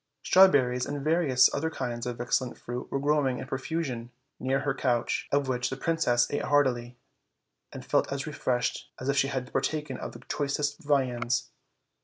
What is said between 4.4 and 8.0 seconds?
her couch, of which the princess ate heartily, and